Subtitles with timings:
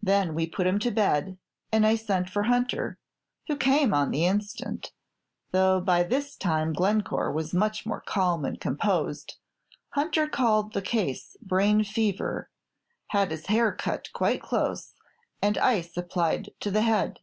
[0.00, 1.38] Then we put him to bed,
[1.72, 3.00] and I sent for Hunter,
[3.48, 4.92] who came on the instant.
[5.50, 9.38] Though by this time Glencore was much more calm and composed,
[9.88, 12.48] Hunter called the case brain fever;
[13.08, 14.94] had his hair cut quite close,
[15.42, 17.18] and ice applied to the head.